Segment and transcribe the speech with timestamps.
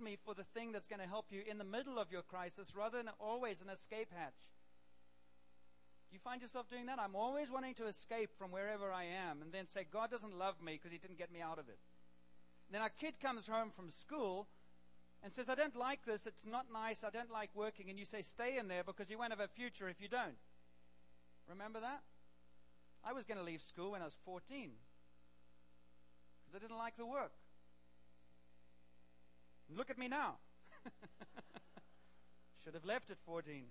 [0.00, 2.74] me for the thing that's going to help you in the middle of your crisis
[2.76, 4.50] rather than always an escape hatch.
[6.10, 6.98] Do you find yourself doing that?
[6.98, 10.60] I'm always wanting to escape from wherever I am and then say, God doesn't love
[10.60, 11.78] me because he didn't get me out of it.
[12.70, 14.48] Then our kid comes home from school
[15.22, 17.90] and says, I don't like this, it's not nice, I don't like working.
[17.90, 20.38] And you say, stay in there because you won't have a future if you don't.
[21.48, 22.02] Remember that?
[23.04, 24.70] I was going to leave school when I was 14
[26.50, 27.32] because I didn't like the work.
[29.76, 30.36] Look at me now.
[32.64, 33.64] Should have left at 14.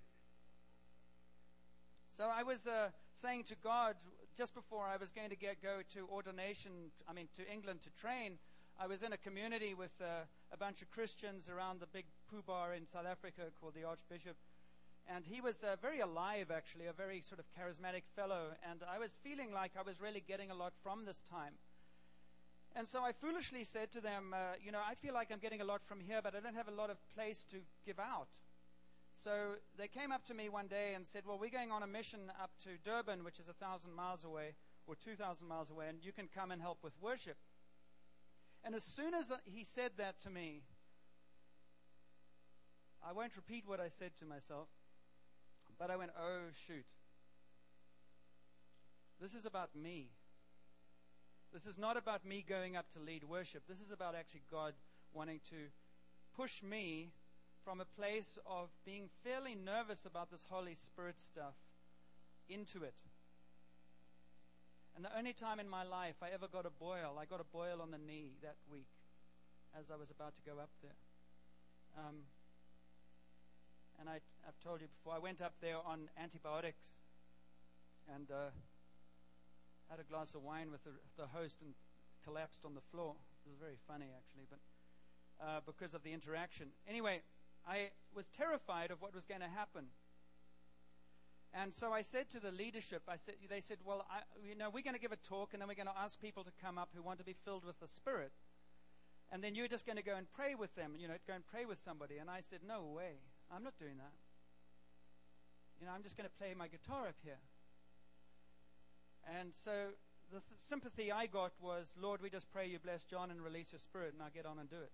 [2.16, 3.96] So I was uh, saying to God
[4.36, 7.90] just before I was going to get go to ordination, I mean to England to
[7.90, 8.38] train.
[8.78, 12.42] I was in a community with uh, a bunch of Christians around the big poo
[12.46, 14.36] bar in South Africa called the Archbishop.
[15.08, 18.52] And he was uh, very alive, actually, a very sort of charismatic fellow.
[18.68, 21.54] And I was feeling like I was really getting a lot from this time.
[22.76, 25.60] And so I foolishly said to them, uh, You know, I feel like I'm getting
[25.60, 28.28] a lot from here, but I don't have a lot of place to give out.
[29.12, 31.86] So they came up to me one day and said, Well, we're going on a
[31.86, 34.54] mission up to Durban, which is a thousand miles away,
[34.86, 37.36] or 2,000 miles away, and you can come and help with worship.
[38.64, 40.62] And as soon as he said that to me,
[43.06, 44.68] I won't repeat what I said to myself,
[45.78, 46.84] but I went, oh, shoot.
[49.20, 50.08] This is about me.
[51.52, 53.62] This is not about me going up to lead worship.
[53.68, 54.74] This is about actually God
[55.12, 55.56] wanting to
[56.36, 57.10] push me
[57.64, 61.54] from a place of being fairly nervous about this Holy Spirit stuff
[62.48, 62.94] into it.
[64.94, 67.44] And the only time in my life I ever got a boil, I got a
[67.52, 68.88] boil on the knee that week
[69.78, 70.96] as I was about to go up there.
[71.98, 72.16] Um,
[73.98, 77.00] and I, have told you before, I went up there on antibiotics
[78.14, 78.50] and uh,
[79.90, 81.74] had a glass of wine with the, the, host and
[82.22, 83.16] collapsed on the floor.
[83.44, 84.60] It was very funny, actually, but
[85.42, 86.68] uh, because of the interaction.
[86.88, 87.22] Anyway,
[87.66, 89.86] I was terrified of what was going to happen.
[91.52, 94.70] And so I said to the leadership, I said, they said, well, I, you know,
[94.70, 96.78] we're going to give a talk and then we're going to ask people to come
[96.78, 98.30] up who want to be filled with the Spirit.
[99.32, 101.44] And then you're just going to go and pray with them, you know, go and
[101.44, 102.18] pray with somebody.
[102.18, 103.18] And I said, no way.
[103.50, 104.14] I'm not doing that.
[105.80, 107.38] You know, I'm just going to play my guitar up here.
[109.26, 109.72] And so
[110.30, 113.72] the th- sympathy I got was, Lord, we just pray you bless John and release
[113.72, 114.92] your spirit, and I'll get on and do it.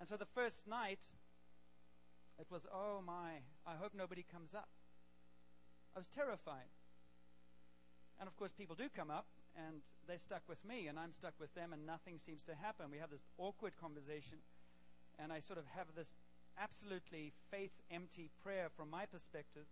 [0.00, 1.06] And so the first night,
[2.38, 4.68] it was, oh my, I hope nobody comes up.
[5.94, 6.70] I was terrified.
[8.20, 9.26] And of course, people do come up,
[9.56, 12.86] and they're stuck with me, and I'm stuck with them, and nothing seems to happen.
[12.90, 14.38] We have this awkward conversation,
[15.18, 16.16] and I sort of have this
[16.60, 19.66] absolutely faith empty prayer from my perspective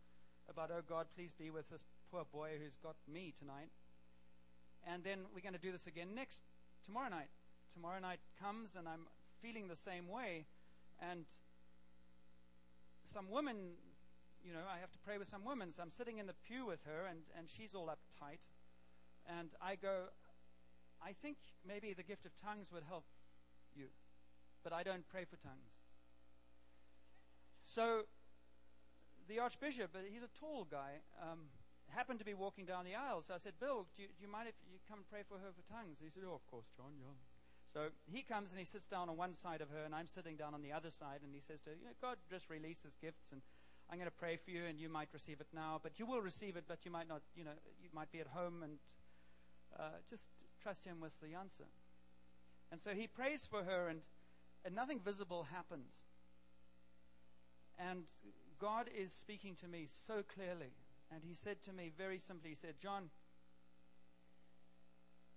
[0.49, 3.71] about, oh God, please be with this poor boy who's got me tonight.
[4.87, 6.43] And then we're going to do this again next,
[6.85, 7.29] tomorrow night.
[7.75, 9.07] Tomorrow night comes, and I'm
[9.43, 10.47] feeling the same way.
[11.01, 11.25] And
[13.05, 13.57] some woman,
[14.45, 15.73] you know, I have to pray with some women.
[15.73, 18.47] So I'm sitting in the pew with her, and, and she's all uptight.
[19.39, 20.05] And I go,
[21.03, 23.05] I think maybe the gift of tongues would help
[23.75, 23.87] you,
[24.63, 25.75] but I don't pray for tongues.
[27.65, 28.03] So
[29.29, 31.47] the Archbishop, he's a tall guy, um,
[31.95, 33.23] happened to be walking down the aisle.
[33.23, 35.51] So I said, Bill, do you, do you mind if you come pray for her
[35.55, 35.99] for tongues?
[36.01, 37.15] And he said, Oh, of course, John, yeah.
[37.73, 40.37] So he comes and he sits down on one side of her, and I'm sitting
[40.37, 42.95] down on the other side, and he says to her, you know, God just releases
[42.95, 43.43] gifts, and
[43.91, 46.23] I'm going to pray for you, and you might receive it now, but you will
[46.23, 48.79] receive it, but you might not, you know, you might be at home, and
[49.79, 50.31] uh, just
[50.63, 51.65] trust Him with the answer.
[52.71, 54.01] And so he prays for her, and,
[54.65, 55.93] and nothing visible happens.
[57.79, 58.05] And
[58.59, 60.73] God is speaking to me so clearly.
[61.13, 63.11] And he said to me very simply, he said, John,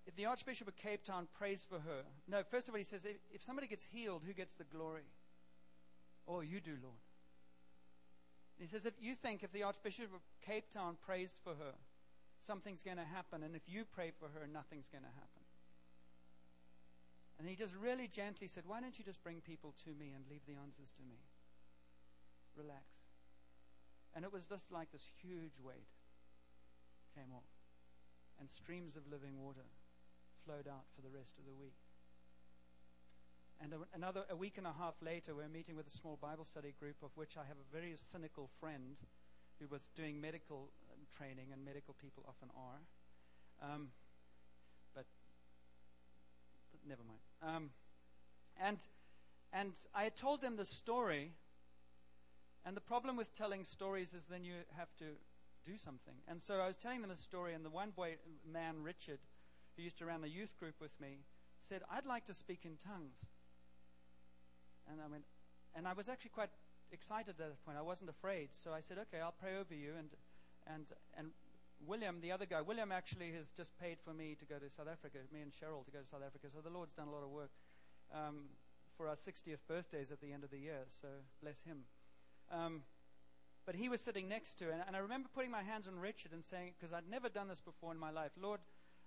[0.06, 3.04] if the Archbishop of Cape Town prays for her, no, first of all, he says,
[3.04, 5.04] if, if somebody gets healed, who gets the glory?
[6.26, 7.00] Oh, you do, Lord.
[8.58, 11.74] he says, if you think if the Archbishop of Cape Town prays for her,
[12.40, 15.44] something's going to happen, and if you pray for her, nothing's going to happen.
[17.38, 20.24] And he just really gently said, Why don't you just bring people to me and
[20.30, 21.16] leave the answers to me?
[22.54, 22.99] Relax.
[24.14, 25.88] And it was just like this huge weight
[27.14, 27.50] came off,
[28.38, 29.66] and streams of living water
[30.44, 31.78] flowed out for the rest of the week.
[33.60, 36.72] And another a week and a half later, we're meeting with a small Bible study
[36.80, 38.96] group, of which I have a very cynical friend
[39.60, 42.80] who was doing medical uh, training, and medical people often are.
[43.62, 43.88] Um,
[44.94, 45.04] but,
[46.72, 47.20] but, never mind.
[47.42, 47.70] Um,
[48.58, 48.78] and
[49.52, 51.32] and I had told them the story.
[52.64, 55.04] And the problem with telling stories is then you have to
[55.64, 56.14] do something.
[56.28, 58.16] And so I was telling them a story, and the one boy,
[58.50, 59.18] man, Richard,
[59.76, 61.18] who used to run a youth group with me,
[61.58, 63.16] said, I'd like to speak in tongues.
[64.90, 65.24] And I went,
[65.74, 66.50] and I was actually quite
[66.92, 67.78] excited at that point.
[67.78, 70.10] I wasn't afraid, so I said, "Okay, I'll pray over you." And
[70.66, 70.86] and
[71.16, 71.30] and
[71.86, 74.88] William, the other guy, William actually has just paid for me to go to South
[74.90, 76.48] Africa, me and Cheryl to go to South Africa.
[76.52, 77.50] So the Lord's done a lot of work
[78.12, 78.50] um,
[78.96, 80.84] for our 60th birthdays at the end of the year.
[81.00, 81.08] So
[81.40, 81.84] bless him.
[82.50, 82.82] Um,
[83.66, 86.32] but he was sitting next to, and, and I remember putting my hands on Richard
[86.32, 88.60] and saying, because I'd never done this before in my life, Lord,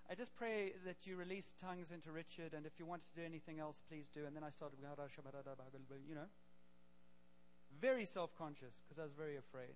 [0.09, 3.25] I just pray that you release tongues into Richard, and if you want to do
[3.25, 4.25] anything else, please do.
[4.25, 4.79] And then I started,
[6.07, 6.27] you know,
[7.81, 9.75] very self conscious because I was very afraid.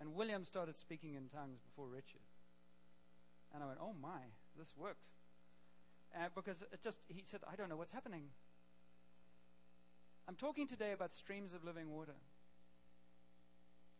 [0.00, 2.22] And William started speaking in tongues before Richard.
[3.54, 4.20] And I went, oh my,
[4.58, 5.10] this works.
[6.14, 8.24] Uh, because it just, he said, I don't know what's happening.
[10.28, 12.14] I'm talking today about streams of living water.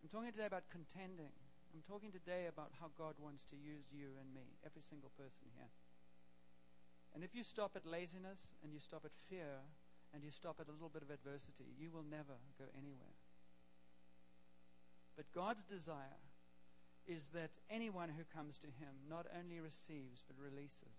[0.02, 1.30] I'm talking today about contending.
[1.70, 5.46] I'm talking today about how God wants to use you and me, every single person
[5.54, 5.70] here.
[7.14, 9.62] And if you stop at laziness and you stop at fear
[10.12, 13.14] and you stop at a little bit of adversity, you will never go anywhere.
[15.14, 16.18] But God's desire
[17.06, 20.98] is that anyone who comes to Him not only receives but releases.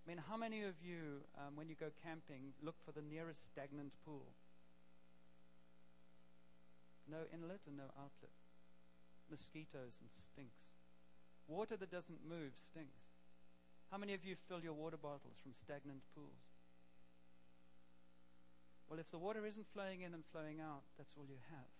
[0.00, 3.44] I mean, how many of you, um, when you go camping, look for the nearest
[3.44, 4.32] stagnant pool?
[7.10, 8.36] No inlet and no outlet
[9.30, 10.72] mosquitoes and stinks.
[11.46, 13.04] Water that doesn't move stinks.
[13.90, 16.44] How many of you fill your water bottles from stagnant pools?
[18.88, 21.72] Well, if the water isn't flowing in and flowing out, that's all you have.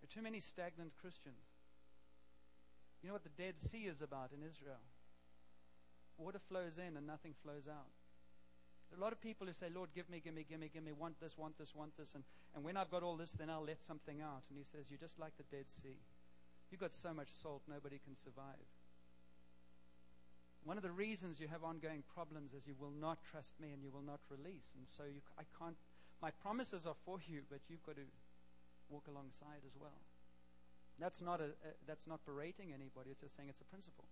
[0.00, 1.46] There are too many stagnant Christians.
[3.02, 4.82] You know what the Dead Sea is about in Israel?
[6.18, 7.90] Water flows in and nothing flows out.
[9.00, 11.18] Lot of people who say, Lord, give me, give me, give me, give me, want
[11.20, 12.14] this, want this, want this.
[12.14, 12.22] And,
[12.54, 14.42] and when I've got all this, then I'll let something out.
[14.50, 15.96] And he says, You're just like the Dead Sea.
[16.70, 18.68] You've got so much salt, nobody can survive.
[20.62, 23.82] One of the reasons you have ongoing problems is you will not trust me and
[23.82, 24.74] you will not release.
[24.76, 25.76] And so you, I can't,
[26.20, 28.04] my promises are for you, but you've got to
[28.90, 30.04] walk alongside as well.
[30.98, 34.04] That's not, a, a, that's not berating anybody, it's just saying it's a principle.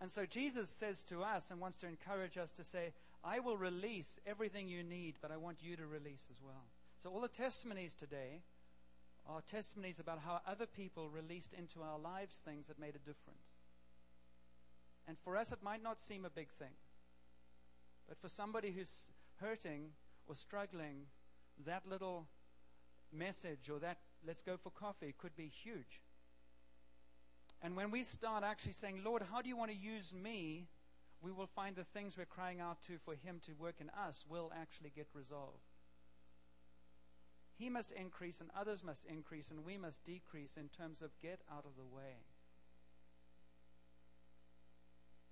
[0.00, 2.92] And so Jesus says to us and wants to encourage us to say,
[3.22, 6.64] I will release everything you need, but I want you to release as well.
[7.02, 8.40] So all the testimonies today
[9.28, 13.60] are testimonies about how other people released into our lives things that made a difference.
[15.06, 16.74] And for us, it might not seem a big thing.
[18.08, 19.10] But for somebody who's
[19.40, 19.90] hurting
[20.26, 21.06] or struggling,
[21.66, 22.26] that little
[23.12, 26.00] message or that let's go for coffee could be huge.
[27.62, 30.66] And when we start actually saying, Lord, how do you want to use me?
[31.22, 34.24] We will find the things we're crying out to for Him to work in us
[34.28, 35.68] will actually get resolved.
[37.58, 41.40] He must increase and others must increase and we must decrease in terms of get
[41.52, 42.16] out of the way.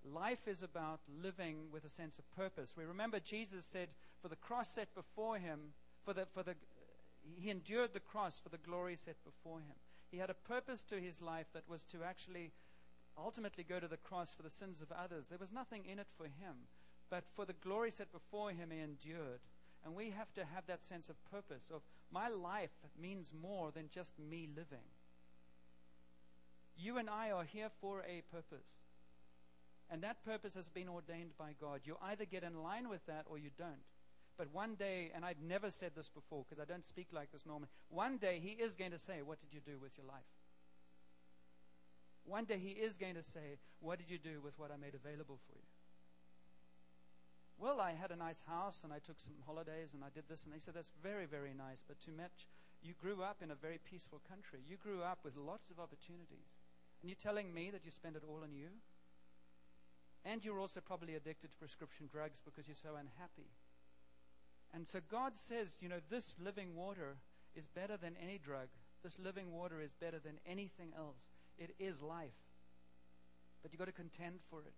[0.04, 2.74] Life is about living with a sense of purpose.
[2.76, 3.88] We remember Jesus said,
[4.20, 5.72] For the cross set before him,
[6.04, 6.54] for the, for the,
[7.38, 9.76] he endured the cross for the glory set before him.
[10.10, 12.52] He had a purpose to his life that was to actually
[13.16, 15.28] ultimately go to the cross for the sins of others.
[15.28, 16.54] There was nothing in it for him,
[17.10, 19.40] but for the glory set before him, he endured.
[19.84, 22.70] And we have to have that sense of purpose of my life
[23.00, 24.86] means more than just me living.
[26.76, 28.66] You and I are here for a purpose.
[29.90, 31.80] And that purpose has been ordained by God.
[31.84, 33.84] You either get in line with that or you don't.
[34.38, 37.44] But one day, and I've never said this before because I don't speak like this
[37.44, 40.30] normally, one day He is going to say, What did you do with your life?
[42.24, 44.94] One day He is going to say, What did you do with what I made
[44.94, 45.66] available for you?
[47.58, 50.44] well, I had a nice house and I took some holidays and I did this.
[50.44, 51.82] And they said, that's very, very nice.
[51.86, 52.46] But too much,
[52.82, 54.60] you grew up in a very peaceful country.
[54.66, 56.54] You grew up with lots of opportunities.
[57.02, 58.68] And you're telling me that you spend it all on you?
[60.24, 63.50] And you're also probably addicted to prescription drugs because you're so unhappy.
[64.74, 67.16] And so God says, you know, this living water
[67.54, 68.68] is better than any drug.
[69.02, 71.16] This living water is better than anything else.
[71.58, 72.36] It is life.
[73.62, 74.74] But you've got to contend for it.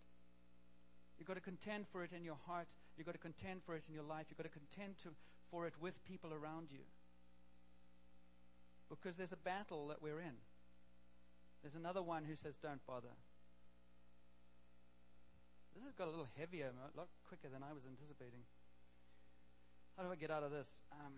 [1.18, 2.68] You've got to contend for it in your heart.
[2.96, 4.26] You've got to contend for it in your life.
[4.30, 5.08] You've got to contend to,
[5.50, 6.80] for it with people around you.
[8.88, 10.40] Because there's a battle that we're in.
[11.62, 13.12] There's another one who says, Don't bother.
[15.74, 18.40] This has got a little heavier, a lot quicker than I was anticipating.
[19.96, 20.82] How do I get out of this?
[20.92, 21.12] Um,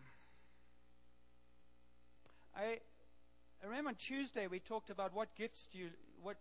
[2.56, 2.78] I,
[3.62, 5.88] I remember on Tuesday we talked about what gifts do you
[6.22, 6.36] what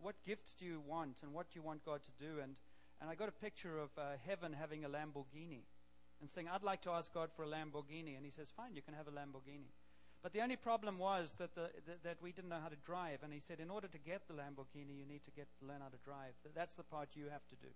[0.00, 2.56] what gifts do you want and what do you want God to do and
[3.00, 5.62] and I got a picture of uh, heaven having a Lamborghini
[6.20, 8.16] and saying, I'd like to ask God for a Lamborghini.
[8.16, 9.72] And he says, Fine, you can have a Lamborghini.
[10.22, 13.18] But the only problem was that, the, the, that we didn't know how to drive.
[13.22, 15.88] And he said, In order to get the Lamborghini, you need to get learn how
[15.88, 16.32] to drive.
[16.54, 17.68] That's the part you have to do.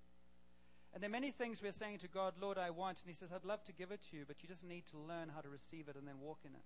[0.93, 3.01] And there are many things we're saying to God, Lord, I want.
[3.01, 4.99] And He says, I'd love to give it to you, but you just need to
[4.99, 6.65] learn how to receive it and then walk in it.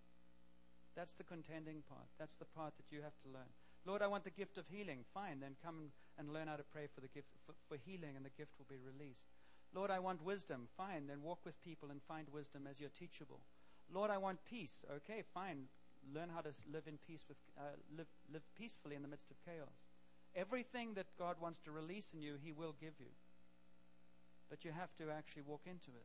[0.95, 2.09] That's the contending part.
[2.19, 3.50] That's the part that you have to learn.
[3.85, 5.05] Lord, I want the gift of healing.
[5.12, 8.25] Fine, then come and learn how to pray for the gift for, for healing, and
[8.25, 9.33] the gift will be released.
[9.75, 10.69] Lord, I want wisdom.
[10.76, 13.41] Fine, then walk with people and find wisdom as you're teachable.
[13.93, 14.85] Lord, I want peace.
[14.97, 15.64] Okay, fine.
[16.14, 19.37] Learn how to live in peace with uh, live live peacefully in the midst of
[19.45, 19.87] chaos.
[20.35, 23.07] Everything that God wants to release in you, He will give you.
[24.53, 26.05] But you have to actually walk into it.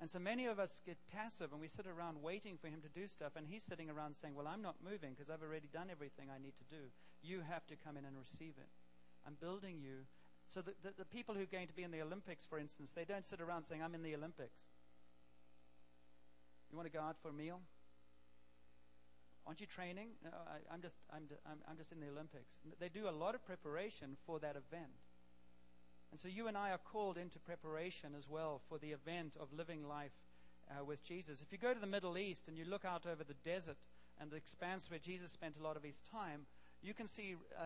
[0.00, 2.88] And so many of us get passive and we sit around waiting for him to
[2.88, 5.86] do stuff, and he's sitting around saying, Well, I'm not moving because I've already done
[5.92, 6.90] everything I need to do.
[7.22, 8.66] You have to come in and receive it.
[9.24, 10.10] I'm building you.
[10.48, 12.90] So the, the, the people who are going to be in the Olympics, for instance,
[12.90, 14.62] they don't sit around saying, I'm in the Olympics.
[16.68, 17.60] You want to go out for a meal?
[19.46, 20.08] Aren't you training?
[20.24, 22.50] No, I, am just, I'm, I'm, I'm just in the Olympics.
[22.80, 25.01] They do a lot of preparation for that event.
[26.12, 29.50] And so you and I are called into preparation as well for the event of
[29.52, 30.12] living life
[30.70, 31.40] uh, with Jesus.
[31.40, 33.78] If you go to the Middle East and you look out over the desert
[34.20, 36.42] and the expanse where Jesus spent a lot of his time,
[36.82, 37.36] you can see.
[37.58, 37.64] Uh,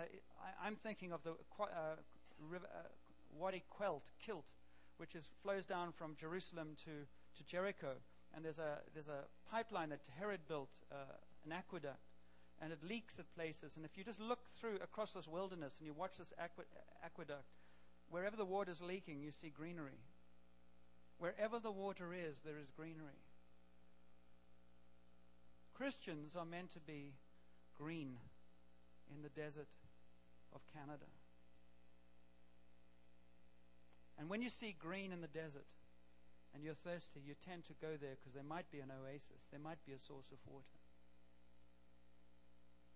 [0.62, 1.97] I, am thinking of the uh,
[2.38, 2.87] river, uh,
[3.37, 4.53] Wadi Qelt, Kilt,
[4.99, 6.91] which is, flows down from Jerusalem to,
[7.37, 7.95] to Jericho.
[8.35, 11.99] And there's a, there's a pipeline that Herod built, uh, an aqueduct,
[12.61, 13.76] and it leaks at places.
[13.76, 16.33] And if you just look through across this wilderness and you watch this
[17.03, 17.45] aqueduct,
[18.11, 20.01] Wherever the water is leaking, you see greenery.
[21.19, 23.21] Wherever the water is, there is greenery.
[25.75, 27.15] Christians are meant to be
[27.77, 28.17] green
[29.15, 29.69] in the desert
[30.55, 31.07] of Canada.
[34.19, 35.69] And when you see green in the desert
[36.55, 39.61] and you're thirsty, you tend to go there because there might be an oasis, there
[39.61, 40.81] might be a source of water.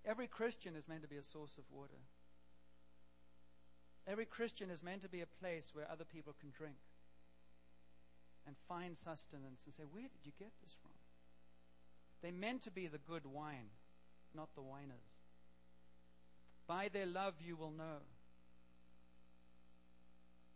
[0.04, 2.00] Every Christian is meant to be a source of water.
[4.06, 6.76] Every Christian is meant to be a place where other people can drink
[8.46, 10.90] and find sustenance and say, Where did you get this from?
[12.22, 13.70] They're meant to be the good wine,
[14.34, 15.14] not the whiners.
[16.66, 18.02] By their love you will know.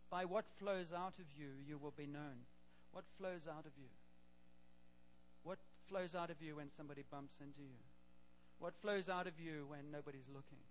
[0.09, 2.45] By what flows out of you, you will be known.
[2.91, 3.89] What flows out of you?
[5.43, 7.79] What flows out of you when somebody bumps into you?
[8.59, 10.63] What flows out of you when nobody's looking?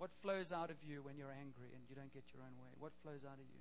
[0.00, 2.72] What flows out of you when you're angry and you don't get your own way?
[2.78, 3.60] What flows out of you?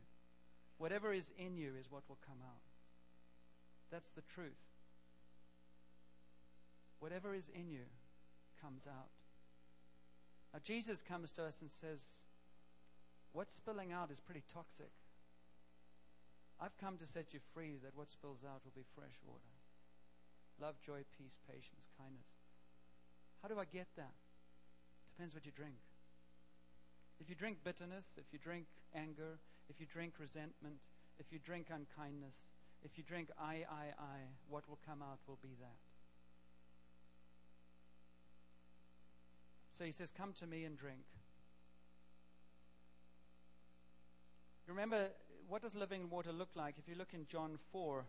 [0.77, 2.63] Whatever is in you is what will come out.
[3.91, 4.63] That's the truth.
[7.01, 7.91] Whatever is in you
[8.61, 9.11] comes out.
[10.53, 12.23] Now, Jesus comes to us and says,
[13.33, 14.95] What's spilling out is pretty toxic.
[16.57, 19.59] I've come to set you free that what spills out will be fresh water.
[20.57, 22.31] Love, joy, peace, patience, kindness.
[23.41, 24.15] How do I get that?
[25.11, 25.75] Depends what you drink.
[27.19, 29.37] If you drink bitterness, if you drink anger,
[29.69, 30.77] if you drink resentment,
[31.19, 32.35] if you drink unkindness,
[32.83, 35.75] if you drink I, I, I, what will come out will be that.
[39.77, 41.03] So he says, Come to me and drink.
[44.67, 45.09] Remember,
[45.47, 46.75] what does living water look like?
[46.77, 48.05] If you look in John 4,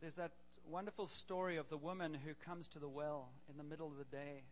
[0.00, 0.32] there's that
[0.68, 4.04] wonderful story of the woman who comes to the well in the middle of the
[4.04, 4.42] day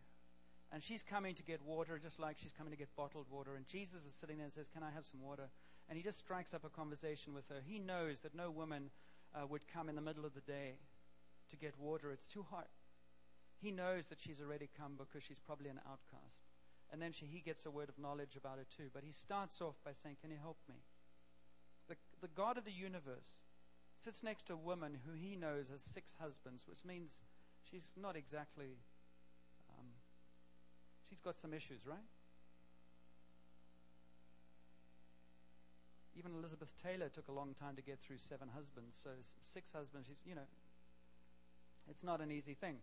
[0.75, 3.55] and she's coming to get water just like she's coming to get bottled water.
[3.55, 5.47] And Jesus is sitting there and says, Can I have some water?
[5.87, 7.61] And he just strikes up a conversation with her.
[7.65, 8.89] He knows that no woman
[9.33, 10.73] uh, would come in the middle of the day
[11.49, 12.67] to get water, it's too hot.
[13.61, 16.43] He knows that she's already come because she's probably an outcast.
[16.91, 18.89] And then she, he gets a word of knowledge about her too.
[18.93, 20.75] But he starts off by saying, Can you help me?
[21.87, 23.39] The, the God of the universe
[23.97, 27.21] sits next to a woman who he knows has six husbands, which means
[27.63, 28.75] she's not exactly
[31.15, 31.95] She's got some issues, right?
[36.17, 38.99] Even Elizabeth Taylor took a long time to get through seven husbands.
[39.01, 40.47] So six husbands, she's, you know,
[41.89, 42.75] it's not an easy thing.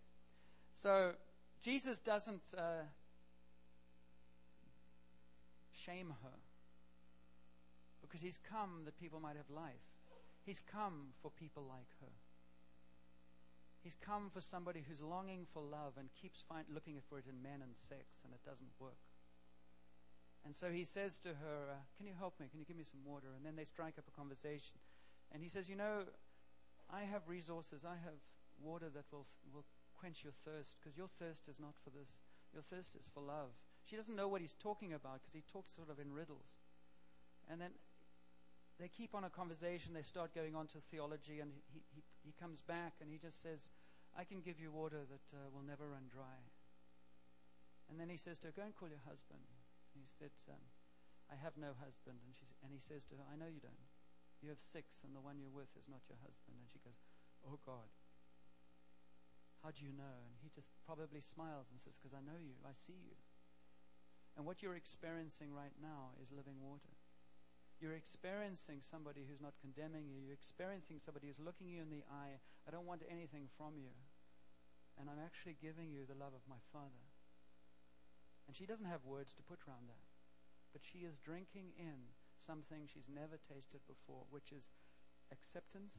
[0.73, 1.13] So
[1.61, 2.85] Jesus doesn't uh,
[5.75, 6.39] shame her
[8.01, 9.75] because he's come that people might have life.
[10.47, 12.13] He's come for people like her.
[13.83, 17.43] He's come for somebody who's longing for love and keeps find, looking for it in
[17.43, 19.03] men and sex, and it doesn't work.
[20.45, 22.47] And so he says to her, uh, Can you help me?
[22.51, 23.29] Can you give me some water?
[23.37, 24.79] And then they strike up a conversation.
[25.33, 26.07] And he says, You know,
[26.91, 27.85] I have resources.
[27.85, 28.19] I have
[28.61, 29.65] water that will, will
[29.99, 32.23] quench your thirst, because your thirst is not for this.
[32.53, 33.51] Your thirst is for love.
[33.85, 36.47] She doesn't know what he's talking about because he talks sort of in riddles.
[37.51, 37.71] And then
[38.83, 39.95] they keep on a conversation.
[39.95, 43.39] They start going on to theology, and he, he, he comes back and he just
[43.39, 43.71] says,
[44.19, 46.43] I can give you water that uh, will never run dry.
[47.87, 49.41] And then he says to her, Go and call your husband.
[49.95, 50.61] And he said, um,
[51.31, 52.21] I have no husband.
[52.27, 53.87] And, she, and he says to her, I know you don't.
[54.43, 56.59] You have six, and the one you're with is not your husband.
[56.59, 56.99] And she goes,
[57.47, 57.89] Oh God.
[59.63, 60.27] How do you know?
[60.27, 63.15] And he just probably smiles and says, Because I know you, I see you.
[64.35, 66.92] And what you're experiencing right now is living water.
[67.83, 70.23] You're experiencing somebody who's not condemning you.
[70.23, 72.39] You're experiencing somebody who's looking you in the eye.
[72.63, 73.91] I don't want anything from you.
[74.95, 77.11] And I'm actually giving you the love of my Father.
[78.47, 80.07] And she doesn't have words to put around that.
[80.71, 84.71] But she is drinking in something she's never tasted before, which is
[85.35, 85.99] acceptance,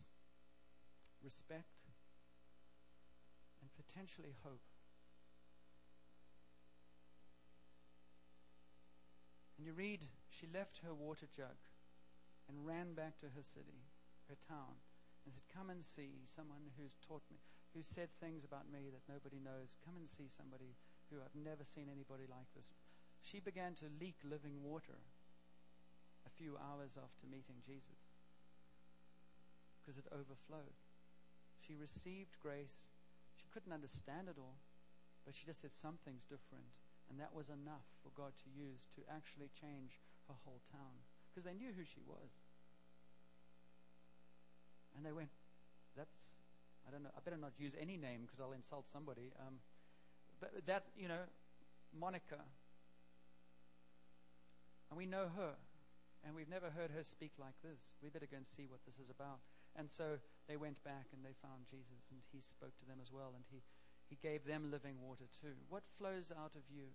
[1.20, 1.92] respect,
[3.60, 4.64] and potentially hope.
[9.58, 11.60] And you read, she left her water jug
[12.50, 13.86] and ran back to her city,
[14.30, 14.80] her town,
[15.26, 17.40] and said, Come and see someone who's taught me,
[17.74, 19.80] who said things about me that nobody knows.
[19.84, 20.76] Come and see somebody
[21.10, 22.70] who I've never seen anybody like this.
[23.24, 25.00] She began to leak living water
[26.28, 28.04] a few hours after meeting Jesus
[29.80, 30.76] because it overflowed.
[31.60, 32.92] She received grace.
[33.36, 34.60] She couldn't understand it all,
[35.24, 36.68] but she just said something's different.
[37.12, 41.46] And that was enough for God to use to actually change her whole town because
[41.46, 42.30] they knew who she was.
[44.96, 45.30] And they went,
[45.98, 46.34] That's,
[46.88, 49.34] I don't know, I better not use any name because I'll insult somebody.
[49.40, 49.56] Um,
[50.40, 51.26] but that, you know,
[51.98, 52.40] Monica.
[54.90, 55.56] And we know her.
[56.26, 57.98] And we've never heard her speak like this.
[58.02, 59.44] We better go and see what this is about.
[59.76, 63.12] And so they went back and they found Jesus, and he spoke to them as
[63.12, 63.60] well, and he,
[64.08, 65.58] he gave them living water too.
[65.68, 66.94] What flows out of you?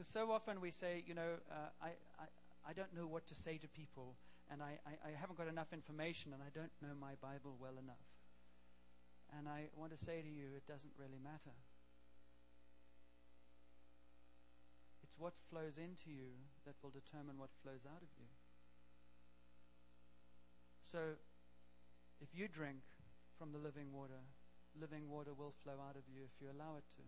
[0.00, 2.24] Because so often we say, you know, uh, I, I,
[2.64, 4.16] I don't know what to say to people,
[4.50, 7.76] and I, I, I haven't got enough information, and I don't know my Bible well
[7.76, 8.08] enough.
[9.36, 11.52] And I want to say to you, it doesn't really matter.
[15.04, 16.32] It's what flows into you
[16.64, 18.32] that will determine what flows out of you.
[20.80, 21.20] So,
[22.22, 22.88] if you drink
[23.36, 24.24] from the living water,
[24.80, 27.04] living water will flow out of you if you allow it to.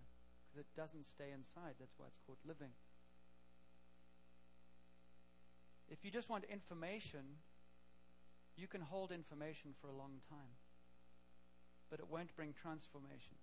[0.52, 1.74] Because it doesn't stay inside.
[1.80, 2.76] That's why it's called living.
[5.88, 7.40] If you just want information,
[8.56, 10.60] you can hold information for a long time
[11.92, 13.36] but it won't bring transformation.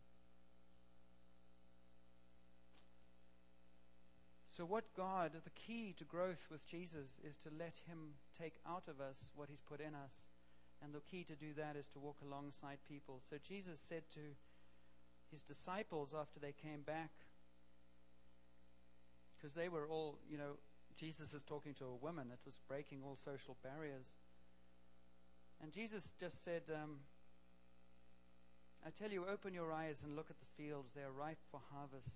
[4.49, 8.87] So, what God, the key to growth with Jesus is to let Him take out
[8.87, 10.25] of us what He's put in us.
[10.81, 13.21] And the key to do that is to walk alongside people.
[13.29, 14.33] So, Jesus said to
[15.31, 17.11] His disciples after they came back,
[19.37, 20.57] because they were all, you know,
[20.97, 24.15] Jesus is talking to a woman, it was breaking all social barriers.
[25.61, 26.99] And Jesus just said, um,
[28.85, 30.93] I tell you, open your eyes and look at the fields.
[30.93, 32.11] They are ripe for harvest.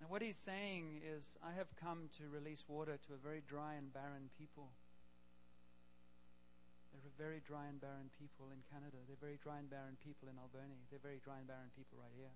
[0.00, 3.74] And what he's saying is, I have come to release water to a very dry
[3.74, 4.68] and barren people.
[7.16, 9.00] Very dry and barren people in Canada.
[9.06, 10.84] They're very dry and barren people in Albany.
[10.90, 12.34] They're very dry and barren people right here.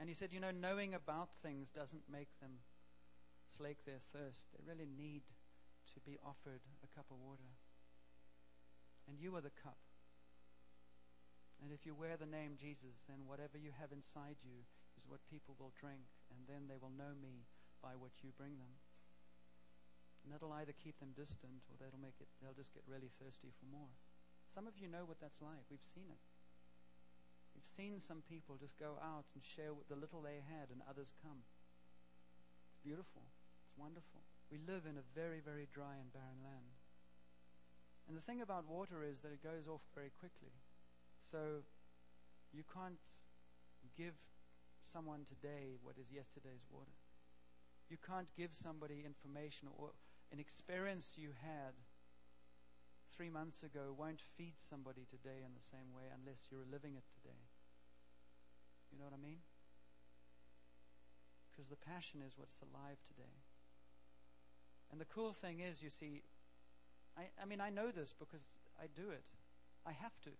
[0.00, 2.64] And he said, You know, knowing about things doesn't make them
[3.46, 4.48] slake their thirst.
[4.54, 5.22] They really need
[5.94, 7.52] to be offered a cup of water
[9.08, 9.78] and you are the cup.
[11.62, 14.66] And if you wear the name Jesus, then whatever you have inside you
[14.98, 17.46] is what people will drink, and then they will know me
[17.82, 18.81] by what you bring them.
[20.22, 23.50] And that'll either keep them distant or that'll make it they'll just get really thirsty
[23.58, 23.90] for more.
[24.54, 25.66] Some of you know what that's like.
[25.66, 26.22] We've seen it.
[27.56, 31.12] We've seen some people just go out and share the little they had and others
[31.20, 31.42] come.
[32.68, 33.22] It's beautiful.
[33.64, 34.22] It's wonderful.
[34.50, 36.76] We live in a very, very dry and barren land.
[38.08, 40.52] And the thing about water is that it goes off very quickly.
[41.22, 41.64] So
[42.52, 43.00] you can't
[43.96, 44.14] give
[44.82, 46.92] someone today what is yesterday's water.
[47.88, 49.96] You can't give somebody information or
[50.32, 51.76] an experience you had
[53.14, 57.04] three months ago won't feed somebody today in the same way unless you're living it
[57.12, 57.44] today.
[58.90, 59.44] You know what I mean?
[61.50, 63.44] Because the passion is what's alive today.
[64.90, 66.22] And the cool thing is, you see,
[67.16, 68.48] I, I mean, I know this because
[68.80, 69.24] I do it.
[69.84, 70.30] I have to.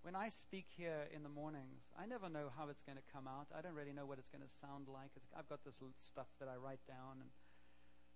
[0.00, 3.28] When I speak here in the mornings, I never know how it's going to come
[3.28, 3.48] out.
[3.52, 5.12] I don't really know what it's going to sound like.
[5.16, 7.28] It's, I've got this stuff that I write down, and,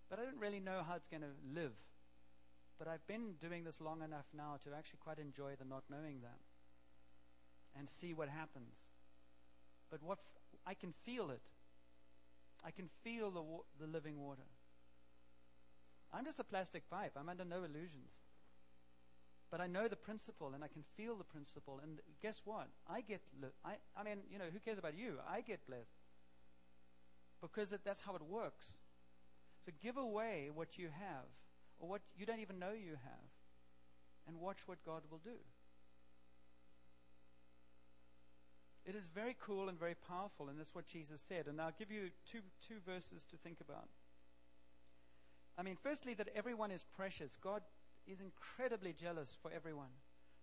[0.08, 1.72] but I don't really know how it's going to live.
[2.78, 6.20] But I've been doing this long enough now to actually quite enjoy the not knowing
[6.22, 6.40] that
[7.78, 8.74] and see what happens.
[9.90, 11.42] But what f- I can feel it.
[12.64, 14.48] I can feel the, wa- the living water.
[16.12, 17.12] I'm just a plastic pipe.
[17.16, 18.12] I'm under no illusions.
[19.50, 21.80] But I know the principle and I can feel the principle.
[21.82, 22.68] And guess what?
[22.88, 25.18] I get, li- I, I mean, you know, who cares about you?
[25.28, 25.94] I get blessed.
[27.40, 28.72] Because it, that's how it works.
[29.64, 31.26] So give away what you have
[31.78, 33.30] or what you don't even know you have
[34.26, 35.38] and watch what God will do.
[38.84, 41.46] It is very cool and very powerful, and that's what Jesus said.
[41.46, 43.88] And I'll give you two, two verses to think about.
[45.56, 47.38] I mean, firstly, that everyone is precious.
[47.40, 47.62] God
[48.06, 49.88] is incredibly jealous for everyone.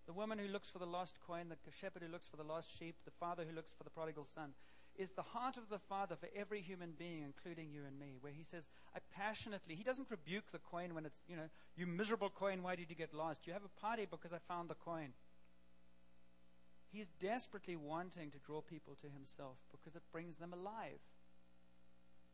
[0.07, 2.69] The woman who looks for the lost coin, the shepherd who looks for the lost
[2.79, 4.53] sheep, the father who looks for the prodigal son,
[4.97, 8.33] is the heart of the Father for every human being, including you and me, where
[8.33, 12.29] He says, I passionately, He doesn't rebuke the coin when it's, you know, you miserable
[12.29, 13.47] coin, why did you get lost?
[13.47, 15.13] You have a party because I found the coin.
[16.91, 20.99] He's desperately wanting to draw people to Himself because it brings them alive.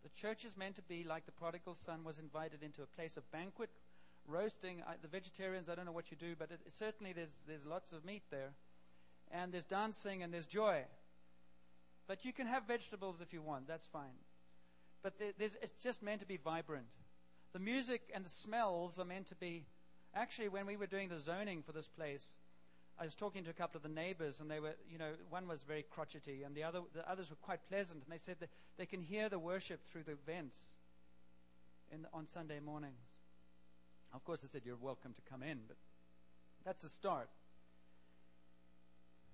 [0.03, 3.17] The church is meant to be like the prodigal son was invited into a place
[3.17, 3.69] of banquet,
[4.27, 4.81] roasting.
[4.87, 7.91] I, the vegetarians, I don't know what you do, but it, certainly there's, there's lots
[7.93, 8.53] of meat there.
[9.31, 10.85] And there's dancing and there's joy.
[12.07, 14.17] But you can have vegetables if you want, that's fine.
[15.03, 16.85] But it's just meant to be vibrant.
[17.53, 19.65] The music and the smells are meant to be.
[20.15, 22.33] Actually, when we were doing the zoning for this place,
[22.99, 25.47] I was talking to a couple of the neighbors, and they were, you know, one
[25.47, 28.49] was very crotchety, and the other, the others were quite pleasant, and they said that
[28.77, 30.57] they can hear the worship through the vents
[31.91, 32.97] in, on Sunday mornings.
[34.13, 35.77] Of course, they said you're welcome to come in, but
[36.65, 37.29] that's a start.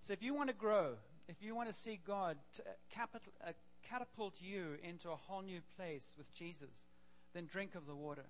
[0.02, 0.96] So if you want to grow,
[1.28, 3.52] if you want to see God uh, capital, uh,
[3.88, 6.86] catapult you into a whole new place with Jesus,
[7.34, 8.26] then drink of the water.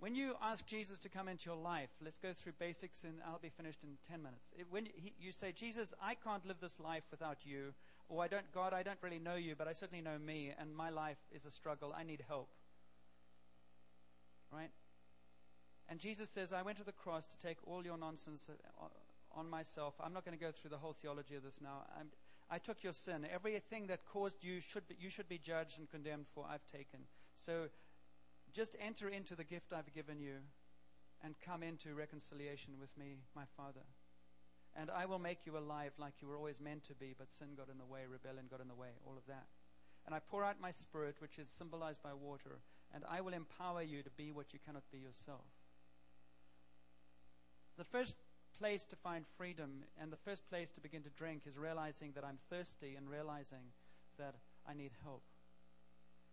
[0.00, 3.40] When you ask Jesus to come into your life, let's go through basics and I'll
[3.40, 4.54] be finished in 10 minutes.
[4.70, 7.74] When he, you say, Jesus, I can't live this life without you,
[8.08, 10.74] or I don't, God, I don't really know you, but I certainly know me, and
[10.74, 11.92] my life is a struggle.
[11.96, 12.48] I need help.
[14.52, 14.70] Right?
[15.88, 18.84] And Jesus says, I went to the cross to take all your nonsense uh,
[19.34, 19.94] on myself.
[20.02, 21.86] I'm not going to go through the whole theology of this now.
[21.98, 22.08] I'm,
[22.50, 23.26] i took your sin.
[23.32, 27.00] Everything that caused you should be, you should be judged and condemned for, I've taken.
[27.36, 27.68] So
[28.52, 30.36] just enter into the gift I've given you
[31.24, 33.84] and come into reconciliation with me, my Father.
[34.76, 37.48] And I will make you alive like you were always meant to be, but sin
[37.56, 39.46] got in the way, rebellion got in the way, all of that.
[40.06, 42.60] And I pour out my spirit, which is symbolized by water,
[42.94, 45.44] and I will empower you to be what you cannot be yourself.
[47.78, 48.18] The first
[48.58, 52.24] place to find freedom and the first place to begin to drink is realizing that
[52.24, 53.70] I'm thirsty and realizing
[54.18, 54.34] that
[54.68, 55.22] I need help.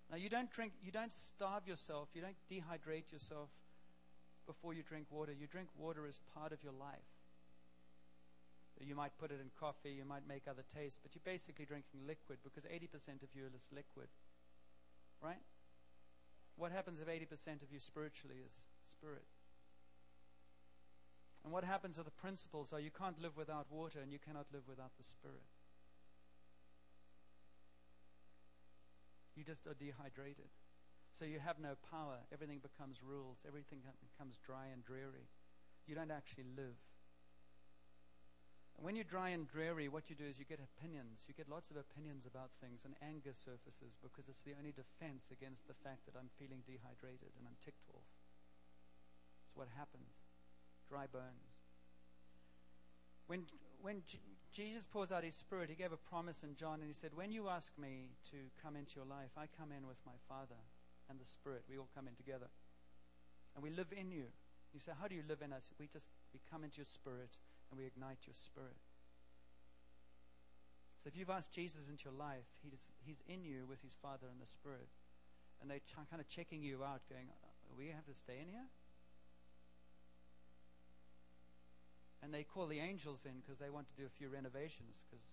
[0.10, 3.50] Now, you don't drink, you don't starve yourself, you don't dehydrate yourself
[4.48, 5.32] before you drink water.
[5.32, 7.14] You drink water as part of your life.
[8.80, 12.02] You might put it in coffee, you might make other tastes, but you're basically drinking
[12.06, 14.10] liquid because 80% of you is liquid.
[15.22, 15.42] Right?
[16.58, 19.26] What happens if 80% of you spiritually is spirit?
[21.46, 24.50] And what happens are the principles are you can't live without water and you cannot
[24.52, 25.46] live without the Spirit.
[29.38, 30.50] You just are dehydrated.
[31.14, 32.26] So you have no power.
[32.34, 33.46] Everything becomes rules.
[33.46, 35.30] Everything becomes dry and dreary.
[35.86, 36.82] You don't actually live.
[38.76, 41.30] And when you're dry and dreary, what you do is you get opinions.
[41.30, 45.30] You get lots of opinions about things, and anger surfaces because it's the only defense
[45.32, 48.10] against the fact that I'm feeling dehydrated and I'm ticked off.
[49.46, 50.25] That's what happens
[50.96, 51.52] dry bones.
[53.28, 53.44] When,
[53.82, 54.02] when
[54.54, 57.32] Jesus pours out his spirit, he gave a promise in John and he said, When
[57.32, 60.62] you ask me to come into your life, I come in with my Father
[61.10, 61.64] and the Spirit.
[61.70, 62.48] We all come in together.
[63.56, 64.32] And we live in you.
[64.74, 65.70] You say, How do you live in us?
[65.78, 67.36] We just we come into your spirit
[67.70, 68.80] and we ignite your spirit.
[71.04, 74.28] So if you've asked Jesus into your life, he's, he's in you with his Father
[74.32, 74.88] and the Spirit.
[75.62, 77.28] And they're ch- kind of checking you out, going,
[77.78, 78.68] We have to stay in here?
[82.26, 85.24] And they call the angels in because they want to do a few renovations because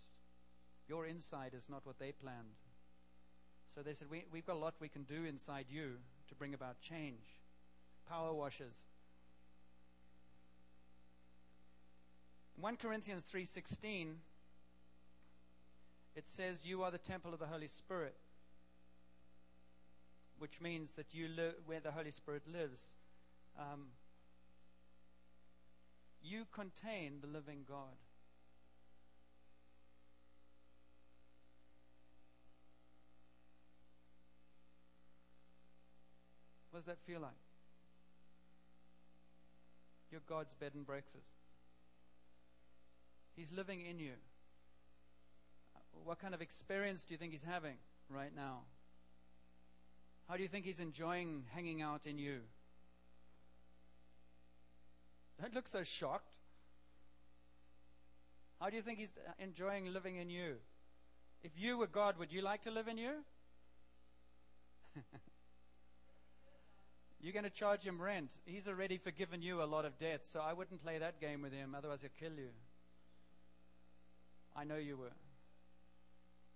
[0.86, 2.60] your inside is not what they planned.
[3.74, 5.92] So they said, we, We've got a lot we can do inside you
[6.28, 7.24] to bring about change.
[8.06, 8.76] Power washers.
[12.60, 14.16] 1 Corinthians 3:16
[16.14, 18.14] it says you are the temple of the Holy Spirit
[20.38, 22.96] which means that you live where the Holy Spirit lives
[23.58, 23.86] um,
[26.22, 27.96] you contain the living God.
[36.70, 37.30] What does that feel like?
[40.10, 41.28] You're God's bed and breakfast.
[43.36, 44.12] He's living in you.
[46.04, 47.76] What kind of experience do you think He's having
[48.08, 48.60] right now?
[50.28, 52.40] How do you think He's enjoying hanging out in you?
[55.40, 56.34] Don't look so shocked.
[58.60, 60.54] How do you think he's enjoying living in you?
[61.42, 63.12] If you were God, would you like to live in you?
[67.20, 68.32] You're going to charge him rent.
[68.44, 71.52] He's already forgiven you a lot of debt, so I wouldn't play that game with
[71.52, 72.50] him, otherwise, he'll kill you.
[74.56, 75.12] I know you were.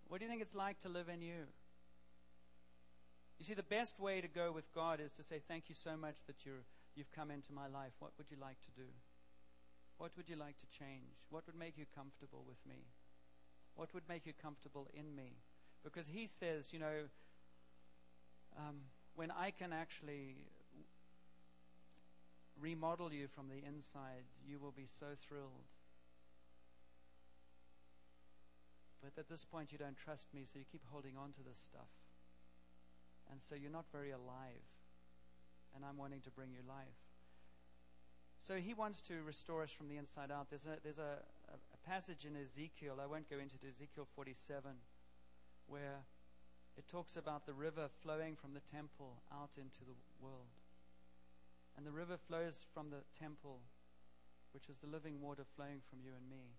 [0.09, 1.47] What do you think it's like to live in you?
[3.39, 5.97] You see, the best way to go with God is to say, Thank you so
[5.97, 6.65] much that you're,
[6.97, 7.93] you've come into my life.
[7.99, 8.89] What would you like to do?
[9.99, 11.25] What would you like to change?
[11.31, 12.85] What would make you comfortable with me?
[13.75, 15.37] What would make you comfortable in me?
[15.85, 17.09] Because He says, you know,
[18.59, 18.77] um,
[19.15, 20.37] when I can actually
[22.61, 25.69] remodel you from the inside, you will be so thrilled.
[29.03, 31.59] But at this point, you don't trust me, so you keep holding on to this
[31.59, 31.93] stuff.
[33.31, 34.65] And so you're not very alive.
[35.77, 36.99] And I'm wanting to bring you life.
[38.41, 40.49] So he wants to restore us from the inside out.
[40.49, 41.21] There's a, there's a,
[41.53, 44.71] a passage in Ezekiel, I won't go into it, Ezekiel 47,
[45.69, 46.03] where
[46.77, 50.51] it talks about the river flowing from the temple out into the world.
[51.77, 53.61] And the river flows from the temple,
[54.53, 56.57] which is the living water flowing from you and me.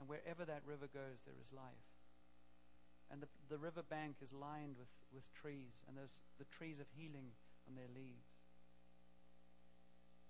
[0.00, 1.86] And wherever that river goes, there is life.
[3.10, 6.86] And the, the river bank is lined with, with trees, and there's the trees of
[6.96, 7.30] healing
[7.68, 8.33] on their leaves.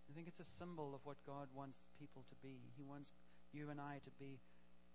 [0.08, 2.60] I think it's a symbol of what God wants people to be.
[2.76, 3.12] He wants
[3.52, 4.40] you and I to be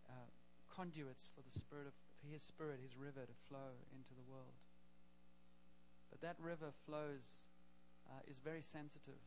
[0.10, 0.30] uh,
[0.70, 4.60] conduits for the Spirit of for His Spirit, His river, to flow into the world.
[6.12, 7.48] But that river flows
[8.10, 9.24] uh, is very sensitive.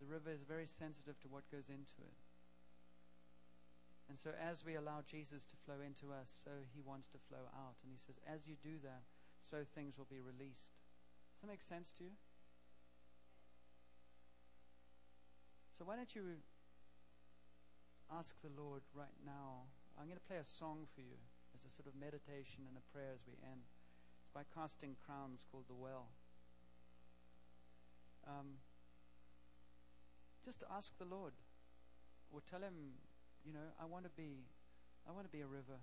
[0.00, 2.18] The river is very sensitive to what goes into it.
[4.08, 7.48] And so, as we allow Jesus to flow into us, so he wants to flow
[7.56, 7.76] out.
[7.82, 9.02] And he says, as you do that,
[9.40, 10.76] so things will be released.
[11.32, 12.12] Does that make sense to you?
[15.84, 16.40] Why don't you
[18.08, 19.68] ask the Lord right now?
[20.00, 21.20] I'm going to play a song for you
[21.52, 23.68] as a sort of meditation and a prayer as we end.
[24.24, 26.08] It's by Casting Crowns called The Well.
[28.24, 28.64] Um,
[30.42, 31.36] just ask the Lord,
[32.32, 32.96] or tell Him
[33.44, 34.40] you know, I want to be,
[35.06, 35.76] I want to be a river.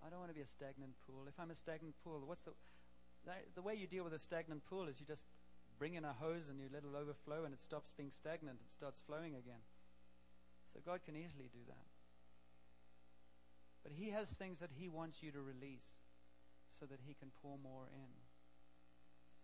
[0.00, 1.28] I don't want to be a stagnant pool.
[1.28, 2.56] If I'm a stagnant pool, what's the,
[3.54, 5.26] the way you deal with a stagnant pool is you just
[5.80, 8.60] bring in a hose and you let it overflow and it stops being stagnant.
[8.60, 9.64] It starts flowing again.
[10.76, 11.88] So God can easily do that.
[13.82, 16.04] But He has things that He wants you to release
[16.68, 18.12] so that He can pour more in.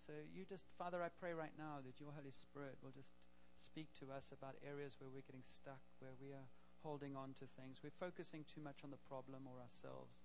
[0.04, 3.16] So you just, Father, I pray right now that your Holy Spirit will just
[3.56, 6.52] speak to us about areas where we're getting stuck, where we are
[6.84, 7.80] holding on to things.
[7.80, 10.20] We're focusing too much on the problem or ourselves.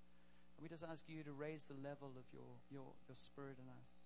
[0.54, 3.72] And we just ask you to raise the level of your, your, your spirit in
[3.72, 4.01] us.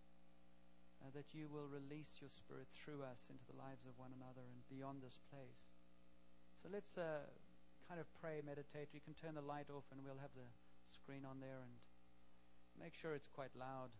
[1.05, 4.41] Uh, that you will release your spirit through us into the lives of one another
[4.41, 5.69] and beyond this place.
[6.57, 7.29] So let's uh,
[7.85, 8.89] kind of pray, meditate.
[8.89, 10.49] You can turn the light off and we'll have the
[10.89, 11.77] screen on there and
[12.81, 13.93] make sure it's quite loud.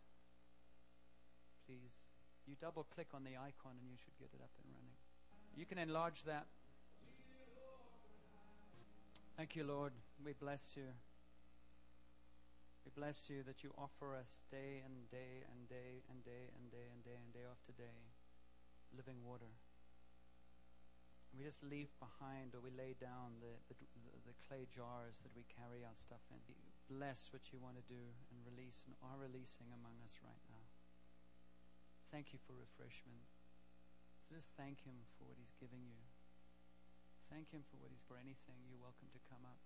[1.70, 2.02] Please.
[2.50, 4.98] You double click on the icon and you should get it up and running.
[5.54, 6.50] You can enlarge that.
[9.38, 9.94] Thank you, Lord.
[10.26, 10.90] We bless you.
[12.86, 16.70] We bless you that you offer us day and day and day and day and
[16.70, 18.14] day and day and day after day
[18.94, 19.50] living water.
[21.36, 23.76] we just leave behind or we lay down the, the,
[24.24, 26.40] the clay jars that we carry our stuff in.
[26.88, 30.64] Bless what you want to do and release and are releasing among us right now.
[32.14, 33.28] Thank you for refreshment.
[34.24, 36.00] So just thank Him for what He's giving you.
[37.28, 38.64] Thank Him for what He's for anything.
[38.70, 39.60] You're welcome to come up.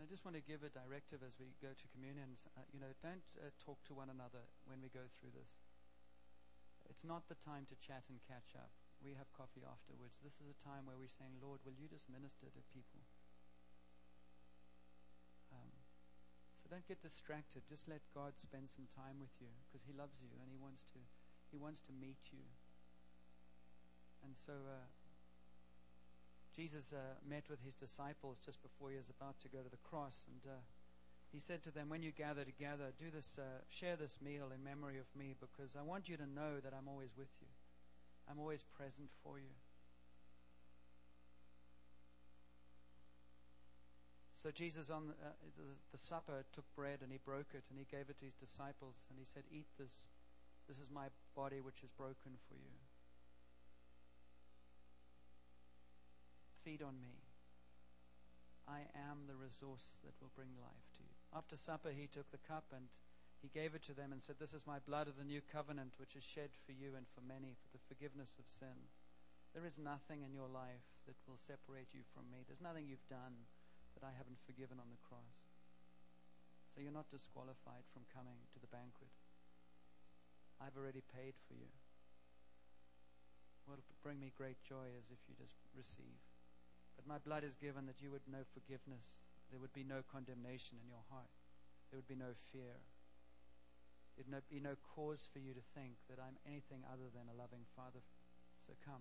[0.00, 2.32] I just want to give a directive as we go to communion.
[2.56, 5.52] Uh, you know, don't uh, talk to one another when we go through this.
[6.88, 8.72] It's not the time to chat and catch up.
[9.04, 10.16] We have coffee afterwards.
[10.24, 13.04] This is a time where we're saying, Lord, will you just minister to people?
[15.52, 15.68] Um,
[16.64, 17.68] so don't get distracted.
[17.68, 20.88] Just let God spend some time with you because He loves you and He wants
[20.96, 21.00] to.
[21.52, 22.48] He wants to meet you.
[24.24, 24.88] And so uh,
[26.54, 29.82] Jesus uh, met with his disciples just before he was about to go to the
[29.88, 30.26] cross.
[30.26, 30.58] And uh,
[31.32, 34.64] he said to them, When you gather together, do this, uh, share this meal in
[34.64, 37.48] memory of me because I want you to know that I'm always with you.
[38.28, 39.54] I'm always present for you.
[44.32, 47.84] So Jesus on uh, the, the supper took bread and he broke it and he
[47.84, 50.08] gave it to his disciples and he said, Eat this.
[50.66, 52.79] This is my body which is broken for you.
[56.70, 57.18] Feed on me.
[58.70, 61.10] I am the resource that will bring life to you.
[61.34, 62.86] After supper, he took the cup and
[63.42, 65.98] He gave it to them and said, This is my blood of the new covenant,
[65.98, 69.02] which is shed for you and for many for the forgiveness of sins.
[69.50, 72.46] There is nothing in your life that will separate you from me.
[72.46, 73.50] There's nothing you've done
[73.98, 75.50] that I haven't forgiven on the cross.
[76.70, 79.10] So you're not disqualified from coming to the banquet.
[80.62, 81.74] I've already paid for you.
[83.66, 86.29] What will bring me great joy is if you just receive.
[87.00, 89.24] But my blood is given that you would know forgiveness.
[89.48, 91.32] There would be no condemnation in your heart.
[91.88, 92.76] There would be no fear.
[94.20, 97.64] There'd be no cause for you to think that I'm anything other than a loving
[97.72, 98.04] Father.
[98.60, 99.00] So come.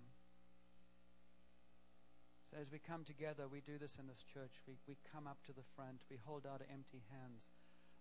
[2.48, 4.64] So as we come together, we do this in this church.
[4.64, 6.08] We, we come up to the front.
[6.08, 7.52] We hold out empty hands.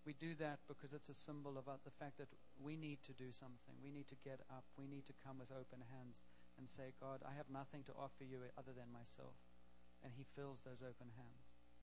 [0.07, 3.13] We do that because it's a symbol of uh, the fact that we need to
[3.19, 3.75] do something.
[3.83, 4.63] We need to get up.
[4.79, 6.23] We need to come with open hands
[6.55, 9.35] and say, God, I have nothing to offer you other than myself.
[10.03, 11.48] And He fills those open hands.